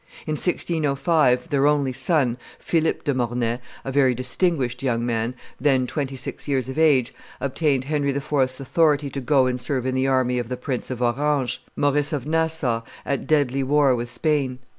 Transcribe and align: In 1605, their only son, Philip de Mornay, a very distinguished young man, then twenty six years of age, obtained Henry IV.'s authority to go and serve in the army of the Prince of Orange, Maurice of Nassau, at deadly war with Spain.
In 0.25 0.31
1605, 0.33 1.49
their 1.49 1.67
only 1.67 1.93
son, 1.93 2.39
Philip 2.57 3.03
de 3.03 3.13
Mornay, 3.13 3.59
a 3.85 3.91
very 3.91 4.15
distinguished 4.15 4.81
young 4.81 5.05
man, 5.05 5.35
then 5.59 5.85
twenty 5.85 6.15
six 6.15 6.47
years 6.47 6.67
of 6.67 6.79
age, 6.79 7.13
obtained 7.39 7.83
Henry 7.83 8.09
IV.'s 8.09 8.59
authority 8.59 9.11
to 9.11 9.21
go 9.21 9.45
and 9.45 9.61
serve 9.61 9.85
in 9.85 9.93
the 9.93 10.07
army 10.07 10.39
of 10.39 10.49
the 10.49 10.57
Prince 10.57 10.89
of 10.89 11.03
Orange, 11.03 11.63
Maurice 11.75 12.13
of 12.13 12.25
Nassau, 12.25 12.81
at 13.05 13.27
deadly 13.27 13.61
war 13.61 13.95
with 13.95 14.09
Spain. 14.09 14.57